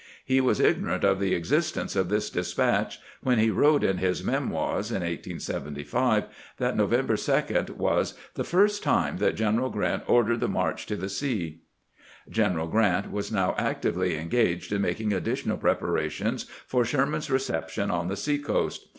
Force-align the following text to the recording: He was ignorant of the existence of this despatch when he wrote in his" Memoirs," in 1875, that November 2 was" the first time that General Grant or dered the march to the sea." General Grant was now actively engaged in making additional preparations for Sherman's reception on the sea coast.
He 0.25 0.41
was 0.41 0.59
ignorant 0.59 1.03
of 1.03 1.19
the 1.19 1.35
existence 1.35 1.95
of 1.95 2.09
this 2.09 2.31
despatch 2.31 2.97
when 3.21 3.37
he 3.37 3.51
wrote 3.51 3.83
in 3.83 3.99
his" 3.99 4.23
Memoirs," 4.23 4.89
in 4.89 5.03
1875, 5.03 6.23
that 6.57 6.75
November 6.75 7.15
2 7.15 7.75
was" 7.77 8.15
the 8.33 8.43
first 8.43 8.81
time 8.81 9.17
that 9.17 9.35
General 9.35 9.69
Grant 9.69 10.01
or 10.07 10.23
dered 10.23 10.39
the 10.39 10.47
march 10.47 10.87
to 10.87 10.95
the 10.95 11.07
sea." 11.07 11.61
General 12.27 12.65
Grant 12.65 13.11
was 13.11 13.31
now 13.31 13.53
actively 13.59 14.17
engaged 14.17 14.73
in 14.73 14.81
making 14.81 15.13
additional 15.13 15.57
preparations 15.57 16.45
for 16.65 16.83
Sherman's 16.83 17.29
reception 17.29 17.91
on 17.91 18.07
the 18.07 18.17
sea 18.17 18.39
coast. 18.39 18.87